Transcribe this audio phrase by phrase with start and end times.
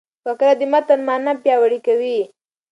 [0.23, 2.19] فقره د متن مانا پیاوړې کوي.